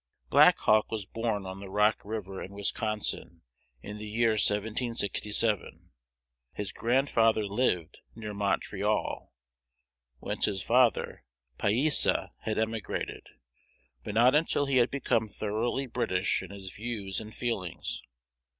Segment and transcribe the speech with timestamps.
[0.31, 3.43] Black Hawk was born on the Rock River in Wisconsin,
[3.83, 5.91] in the year 1767.
[6.53, 9.31] His grandfather lived near Montreal,
[10.17, 11.23] whence his father
[11.59, 13.27] Pyesa had emigrated,
[14.03, 18.01] but not until he had become thoroughly British in his views and feelings.